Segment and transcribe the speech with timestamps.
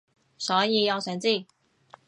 [0.39, 1.45] 所以我想知